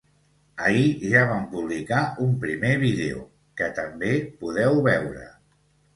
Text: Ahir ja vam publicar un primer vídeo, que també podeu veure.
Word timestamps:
Ahir 0.67 1.03
ja 1.11 1.19
vam 1.31 1.43
publicar 1.51 2.01
un 2.27 2.33
primer 2.45 2.73
vídeo, 2.85 3.21
que 3.61 3.69
també 3.81 4.13
podeu 4.45 4.85
veure. 4.89 5.29